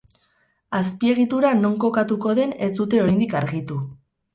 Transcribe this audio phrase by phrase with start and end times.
[0.77, 3.85] Azpiegitura non kokatuko den ez dute oraindik argitu.